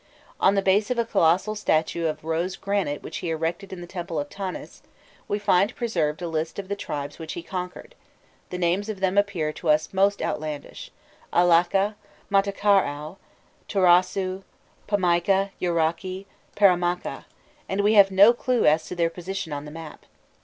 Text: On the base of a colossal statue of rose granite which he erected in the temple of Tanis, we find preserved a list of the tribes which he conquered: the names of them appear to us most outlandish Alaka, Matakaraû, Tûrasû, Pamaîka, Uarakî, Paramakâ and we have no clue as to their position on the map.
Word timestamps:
On 0.39 0.55
the 0.55 0.63
base 0.63 0.89
of 0.89 0.97
a 0.97 1.05
colossal 1.05 1.53
statue 1.53 2.07
of 2.07 2.23
rose 2.23 2.55
granite 2.55 3.03
which 3.03 3.17
he 3.17 3.29
erected 3.29 3.71
in 3.71 3.81
the 3.81 3.85
temple 3.85 4.19
of 4.19 4.29
Tanis, 4.29 4.81
we 5.27 5.37
find 5.37 5.75
preserved 5.75 6.23
a 6.23 6.27
list 6.27 6.57
of 6.57 6.69
the 6.69 6.75
tribes 6.75 7.19
which 7.19 7.33
he 7.33 7.43
conquered: 7.43 7.93
the 8.49 8.57
names 8.57 8.89
of 8.89 8.99
them 8.99 9.15
appear 9.15 9.53
to 9.53 9.69
us 9.69 9.93
most 9.93 10.19
outlandish 10.23 10.89
Alaka, 11.31 11.95
Matakaraû, 12.31 13.17
Tûrasû, 13.69 14.41
Pamaîka, 14.87 15.51
Uarakî, 15.61 16.25
Paramakâ 16.57 17.25
and 17.69 17.81
we 17.81 17.93
have 17.93 18.09
no 18.09 18.33
clue 18.33 18.65
as 18.65 18.83
to 18.87 18.95
their 18.95 19.11
position 19.11 19.53
on 19.53 19.65
the 19.65 19.69
map. 19.71 20.07